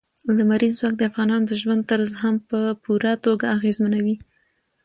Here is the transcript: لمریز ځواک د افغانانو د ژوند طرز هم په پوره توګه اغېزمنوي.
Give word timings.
لمریز 0.37 0.73
ځواک 0.79 0.93
د 0.97 1.01
افغانانو 1.11 1.47
د 1.47 1.53
ژوند 1.61 1.81
طرز 1.91 2.11
هم 2.21 2.35
په 2.49 2.59
پوره 2.83 3.13
توګه 3.25 3.45
اغېزمنوي. 3.57 4.15